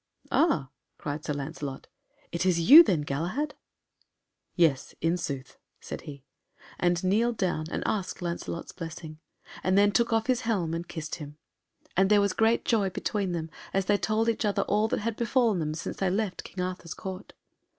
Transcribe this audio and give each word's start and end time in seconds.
"Ah," 0.31 0.69
cried 0.97 1.23
Sir 1.23 1.33
Lancelot, 1.33 1.85
"is 2.31 2.43
it 2.43 2.59
you, 2.59 2.81
then, 2.81 3.01
Galahad?" 3.01 3.53
"Yes, 4.55 4.95
in 4.99 5.15
sooth," 5.15 5.59
said 5.79 6.01
he, 6.01 6.23
and 6.79 7.03
kneeled 7.03 7.37
down 7.37 7.67
and 7.69 7.83
asked 7.85 8.19
Lancelot's 8.19 8.71
blessing, 8.71 9.19
and 9.63 9.77
then 9.77 9.91
took 9.91 10.11
off 10.11 10.25
his 10.25 10.41
helm 10.41 10.73
and 10.73 10.87
kissed 10.87 11.17
him. 11.17 11.37
And 11.95 12.09
there 12.09 12.19
was 12.19 12.33
great 12.33 12.65
joy 12.65 12.89
between 12.89 13.33
them, 13.33 13.51
and 13.73 13.83
they 13.83 13.97
told 13.97 14.27
each 14.27 14.43
other 14.43 14.63
all 14.63 14.87
that 14.87 15.01
had 15.01 15.15
befallen 15.17 15.59
them 15.59 15.75
since 15.75 15.97
they 15.97 16.09
left 16.09 16.43
King 16.45 16.63
Arthur's 16.65 16.95
Court. 16.95 17.33